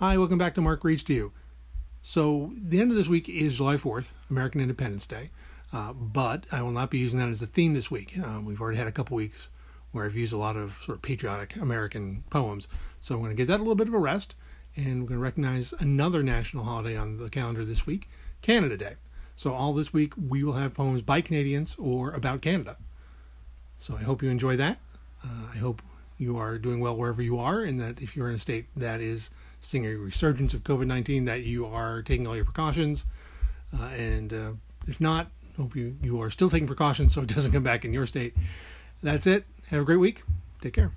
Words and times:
Hi, 0.00 0.16
welcome 0.16 0.38
back 0.38 0.54
to 0.54 0.60
Mark 0.60 0.84
Reads 0.84 1.02
to 1.02 1.12
You. 1.12 1.32
So, 2.04 2.52
the 2.56 2.80
end 2.80 2.92
of 2.92 2.96
this 2.96 3.08
week 3.08 3.28
is 3.28 3.56
July 3.56 3.76
4th, 3.76 4.04
American 4.30 4.60
Independence 4.60 5.06
Day, 5.06 5.30
uh, 5.72 5.92
but 5.92 6.44
I 6.52 6.62
will 6.62 6.70
not 6.70 6.88
be 6.88 6.98
using 6.98 7.18
that 7.18 7.30
as 7.30 7.42
a 7.42 7.48
theme 7.48 7.74
this 7.74 7.90
week. 7.90 8.16
Um, 8.16 8.44
we've 8.44 8.60
already 8.60 8.78
had 8.78 8.86
a 8.86 8.92
couple 8.92 9.16
weeks 9.16 9.48
where 9.90 10.04
I've 10.04 10.14
used 10.14 10.32
a 10.32 10.36
lot 10.36 10.56
of 10.56 10.78
sort 10.84 10.98
of 10.98 11.02
patriotic 11.02 11.56
American 11.56 12.22
poems, 12.30 12.68
so 13.00 13.16
I'm 13.16 13.22
going 13.22 13.32
to 13.32 13.36
give 13.36 13.48
that 13.48 13.56
a 13.56 13.64
little 13.64 13.74
bit 13.74 13.88
of 13.88 13.94
a 13.94 13.98
rest, 13.98 14.36
and 14.76 15.02
we're 15.02 15.08
going 15.08 15.18
to 15.18 15.24
recognize 15.24 15.74
another 15.80 16.22
national 16.22 16.62
holiday 16.62 16.96
on 16.96 17.16
the 17.16 17.28
calendar 17.28 17.64
this 17.64 17.84
week, 17.84 18.08
Canada 18.40 18.76
Day. 18.76 18.94
So, 19.34 19.52
all 19.52 19.72
this 19.72 19.92
week 19.92 20.12
we 20.16 20.44
will 20.44 20.52
have 20.52 20.74
poems 20.74 21.02
by 21.02 21.22
Canadians 21.22 21.74
or 21.76 22.12
about 22.12 22.40
Canada. 22.40 22.76
So, 23.80 23.96
I 23.96 24.04
hope 24.04 24.22
you 24.22 24.30
enjoy 24.30 24.54
that. 24.58 24.78
Uh, 25.24 25.48
I 25.52 25.56
hope 25.58 25.82
you 26.18 26.38
are 26.38 26.56
doing 26.56 26.78
well 26.78 26.96
wherever 26.96 27.20
you 27.20 27.40
are, 27.40 27.62
and 27.62 27.80
that 27.80 28.00
if 28.00 28.14
you're 28.14 28.28
in 28.28 28.36
a 28.36 28.38
state 28.38 28.66
that 28.76 29.00
is 29.00 29.30
seeing 29.60 29.86
a 29.86 29.94
resurgence 29.94 30.54
of 30.54 30.62
COVID 30.64 30.86
19, 30.86 31.24
that 31.26 31.42
you 31.42 31.66
are 31.66 32.02
taking 32.02 32.26
all 32.26 32.36
your 32.36 32.44
precautions. 32.44 33.04
Uh, 33.78 33.84
and 33.86 34.32
uh, 34.32 34.50
if 34.86 35.00
not, 35.00 35.28
hope 35.56 35.76
you, 35.76 35.96
you 36.02 36.20
are 36.22 36.30
still 36.30 36.48
taking 36.48 36.66
precautions 36.66 37.14
so 37.14 37.22
it 37.22 37.26
doesn't 37.34 37.52
come 37.52 37.62
back 37.62 37.84
in 37.84 37.92
your 37.92 38.06
state. 38.06 38.34
That's 39.02 39.26
it. 39.26 39.44
Have 39.68 39.82
a 39.82 39.84
great 39.84 39.96
week. 39.96 40.22
Take 40.60 40.74
care. 40.74 40.92